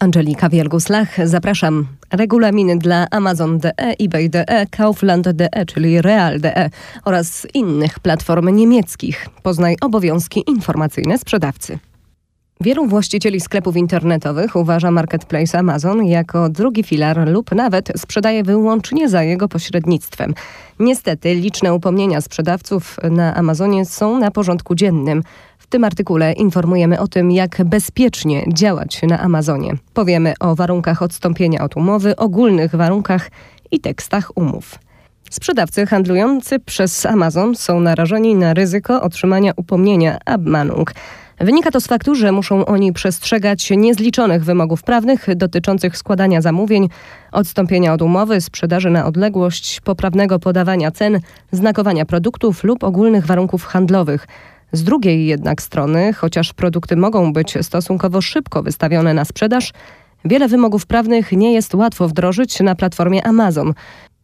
[0.00, 1.86] Angelika Wielgus-Lach, zapraszam.
[2.10, 6.70] Regulaminy dla Amazon.de, eBay.de, Kaufland.de, czyli Real.de
[7.04, 9.28] oraz innych platform niemieckich.
[9.42, 11.89] Poznaj obowiązki informacyjne sprzedawcy.
[12.62, 19.22] Wielu właścicieli sklepów internetowych uważa marketplace Amazon jako drugi filar lub nawet sprzedaje wyłącznie za
[19.22, 20.34] jego pośrednictwem.
[20.78, 25.22] Niestety liczne upomnienia sprzedawców na Amazonie są na porządku dziennym.
[25.58, 29.72] W tym artykule informujemy o tym, jak bezpiecznie działać na Amazonie.
[29.94, 33.30] Powiemy o warunkach odstąpienia od umowy, ogólnych warunkach
[33.70, 34.78] i tekstach umów.
[35.30, 40.92] Sprzedawcy handlujący przez Amazon są narażeni na ryzyko otrzymania upomnienia Abmanung.
[41.40, 46.88] Wynika to z faktu, że muszą oni przestrzegać niezliczonych wymogów prawnych dotyczących składania zamówień,
[47.32, 51.20] odstąpienia od umowy, sprzedaży na odległość, poprawnego podawania cen,
[51.52, 54.26] znakowania produktów lub ogólnych warunków handlowych.
[54.72, 59.72] Z drugiej jednak strony, chociaż produkty mogą być stosunkowo szybko wystawione na sprzedaż,
[60.24, 63.74] wiele wymogów prawnych nie jest łatwo wdrożyć na platformie Amazon.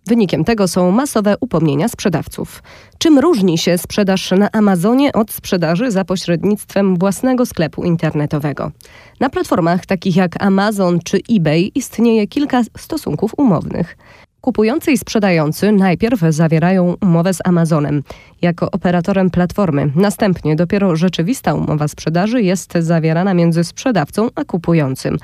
[0.06, 2.62] Wynikiem tego są masowe upomnienia sprzedawców.
[2.98, 8.72] Czym różni się sprzedaż na Amazonie od sprzedaży za pośrednictwem własnego sklepu internetowego?
[9.20, 13.96] Na platformach takich jak Amazon czy eBay istnieje kilka stosunków umownych.
[14.40, 18.02] Kupujący i sprzedający najpierw zawierają umowę z Amazonem
[18.42, 19.92] jako operatorem platformy.
[19.94, 25.18] Następnie dopiero rzeczywista umowa sprzedaży jest zawierana między sprzedawcą a kupującym.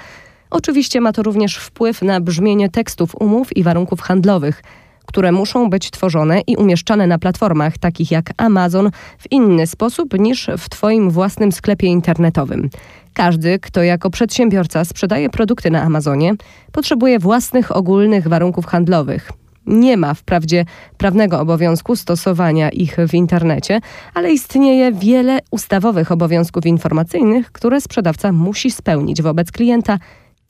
[0.52, 4.62] Oczywiście ma to również wpływ na brzmienie tekstów umów i warunków handlowych,
[5.06, 10.50] które muszą być tworzone i umieszczane na platformach takich jak Amazon w inny sposób niż
[10.58, 12.70] w Twoim własnym sklepie internetowym.
[13.14, 16.32] Każdy, kto jako przedsiębiorca sprzedaje produkty na Amazonie,
[16.72, 19.30] potrzebuje własnych ogólnych warunków handlowych.
[19.66, 20.64] Nie ma wprawdzie
[20.98, 23.80] prawnego obowiązku stosowania ich w internecie,
[24.14, 29.98] ale istnieje wiele ustawowych obowiązków informacyjnych, które sprzedawca musi spełnić wobec klienta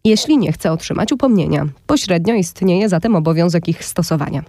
[0.04, 1.66] jeśli nie chce otrzymać upomnienia.
[1.86, 4.42] Pośrednio istnieje zatem obowiązek ich stosowania.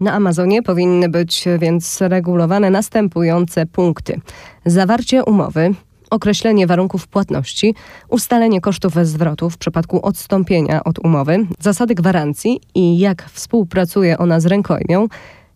[0.00, 4.20] Na Amazonie powinny być więc regulowane następujące punkty:
[4.66, 5.74] zawarcie umowy,
[6.10, 7.74] określenie warunków płatności,
[8.08, 14.46] ustalenie kosztów zwrotu w przypadku odstąpienia od umowy, zasady gwarancji i jak współpracuje ona z
[14.46, 15.08] rękojmią,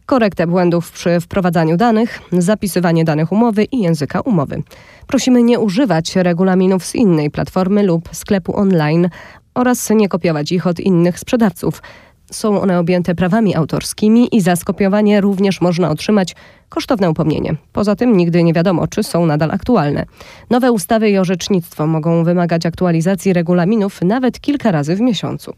[0.07, 4.62] korektę błędów przy wprowadzaniu danych, zapisywanie danych umowy i języka umowy.
[5.07, 9.09] Prosimy nie używać regulaminów z innej platformy lub sklepu online
[9.55, 11.83] oraz nie kopiować ich od innych sprzedawców.
[12.31, 16.35] Są one objęte prawami autorskimi i za skopiowanie również można otrzymać
[16.69, 17.55] kosztowne upomnienie.
[17.73, 20.05] Poza tym nigdy nie wiadomo, czy są nadal aktualne.
[20.51, 25.55] Nowe ustawy i orzecznictwo mogą wymagać aktualizacji regulaminów nawet kilka razy w miesiącu.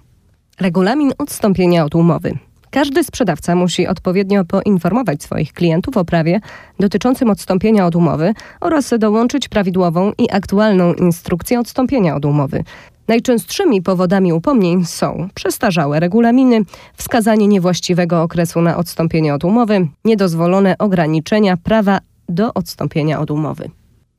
[0.61, 2.39] Regulamin odstąpienia od umowy.
[2.71, 6.41] Każdy sprzedawca musi odpowiednio poinformować swoich klientów o prawie
[6.81, 12.65] dotyczącym odstąpienia od umowy oraz dołączyć prawidłową i aktualną instrukcję odstąpienia od umowy.
[13.09, 16.61] Najczęstszymi powodami upomnień są przestarzałe regulaminy,
[16.95, 21.99] wskazanie niewłaściwego okresu na odstąpienie od umowy, niedozwolone ograniczenia prawa
[22.29, 23.71] do odstąpienia od umowy.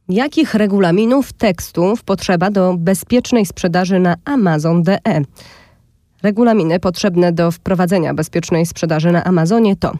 [0.09, 4.99] Jakich regulaminów tekstów potrzeba do bezpiecznej sprzedaży na Amazon.de?
[6.23, 9.93] Regulaminy potrzebne do wprowadzenia bezpiecznej sprzedaży na Amazonie to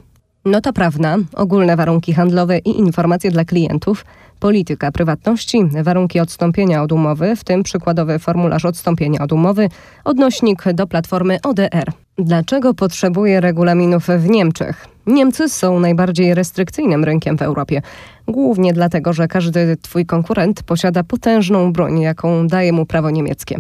[0.46, 4.06] Nota prawna, ogólne warunki handlowe i informacje dla klientów,
[4.40, 9.70] polityka prywatności, warunki odstąpienia od umowy, w tym przykładowy formularz odstąpienia od umowy,
[10.04, 11.92] odnośnik do platformy ODR.
[12.18, 14.88] Dlaczego potrzebuje regulaminów w Niemczech?
[15.08, 17.82] Niemcy są najbardziej restrykcyjnym rynkiem w Europie.
[18.28, 23.58] Głównie dlatego, że każdy twój konkurent posiada potężną broń, jaką daje mu prawo niemieckie.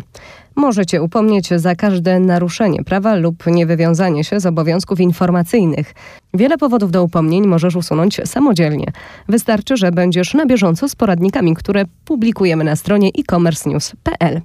[0.55, 5.93] Możecie upomnieć za każde naruszenie prawa lub niewywiązanie się z obowiązków informacyjnych.
[6.33, 8.91] Wiele powodów do upomnień możesz usunąć samodzielnie.
[9.29, 14.41] Wystarczy, że będziesz na bieżąco z poradnikami, które publikujemy na stronie e-commercenews.pl.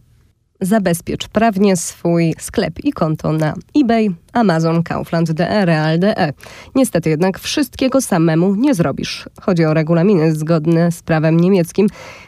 [0.60, 6.32] Zabezpiecz prawnie swój sklep i konto na eBay, Amazon, Kaufland.de, Real.de.
[6.74, 9.28] Niestety jednak wszystkiego samemu nie zrobisz.
[9.40, 11.86] Chodzi o regulaminy zgodne z prawem niemieckim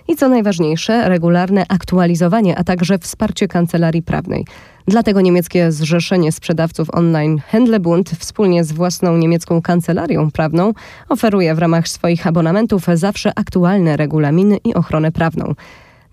[0.08, 4.44] i co najważniejsze, regularne aktualizowanie, a także wsparcie kancelarii prawnej.
[4.86, 10.72] Dlatego niemieckie Zrzeszenie Sprzedawców Online Handlebund wspólnie z własną niemiecką kancelarią prawną
[11.08, 15.54] oferuje w ramach swoich abonamentów zawsze aktualne regulaminy i ochronę prawną.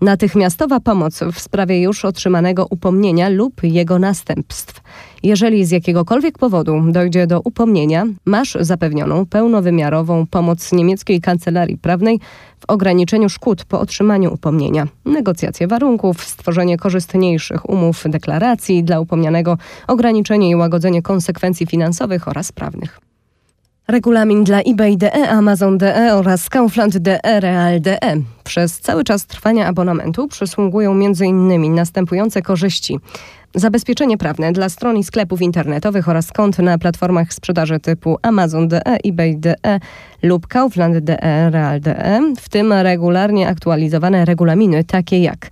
[0.00, 4.80] Natychmiastowa pomoc w sprawie już otrzymanego upomnienia lub jego następstw.
[5.22, 12.20] Jeżeli z jakiegokolwiek powodu dojdzie do upomnienia, masz zapewnioną pełnowymiarową pomoc niemieckiej kancelarii prawnej
[12.60, 20.50] w ograniczeniu szkód po otrzymaniu upomnienia, negocjacje warunków, stworzenie korzystniejszych umów, deklaracji dla upomnianego, ograniczenie
[20.50, 23.09] i łagodzenie konsekwencji finansowych oraz prawnych.
[23.90, 27.98] Regulamin dla eBay.de, Amazon.de oraz Kaufland.de, Real.de.
[28.44, 31.74] Przez cały czas trwania abonamentu przysługują m.in.
[31.74, 32.98] następujące korzyści.
[33.54, 39.80] Zabezpieczenie prawne dla stron i sklepów internetowych oraz kont na platformach sprzedaży typu Amazon.de, eBay.de
[40.22, 45.50] lub Kaufland.de, Real.de, w tym regularnie aktualizowane regulaminy takie jak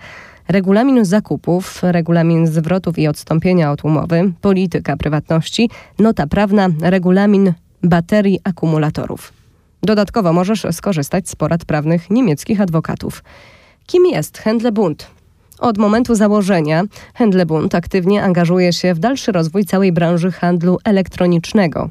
[0.49, 7.53] regulamin zakupów, regulamin zwrotów i odstąpienia od umowy, polityka prywatności, nota prawna, regulamin
[7.83, 9.33] baterii akumulatorów.
[9.83, 13.25] Dodatkowo możesz skorzystać z porad prawnych niemieckich adwokatów.
[13.87, 15.07] Kim jest Händlebund?
[15.59, 16.85] Od momentu założenia
[17.19, 21.91] Händlebund aktywnie angażuje się w dalszy rozwój całej branży handlu elektronicznego.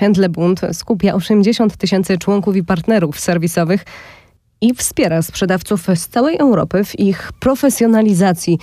[0.00, 3.84] Händlebund skupia 80 tysięcy członków i partnerów serwisowych
[4.60, 8.58] i wspiera sprzedawców z całej Europy w ich profesjonalizacji.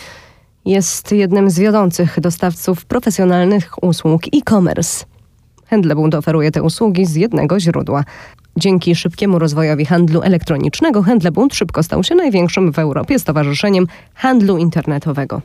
[0.65, 5.05] Jest jednym z wiodących dostawców profesjonalnych usług e-commerce.
[5.71, 8.03] Händlebund oferuje te usługi z jednego źródła.
[8.57, 15.41] Dzięki szybkiemu rozwojowi handlu elektronicznego Händlebund szybko stał się największym w Europie stowarzyszeniem handlu internetowego.